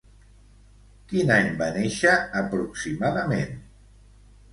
Quin 1.11 1.33
any 1.35 1.51
va 1.59 1.67
néixer 1.75 2.13
aproximadament? 2.39 3.53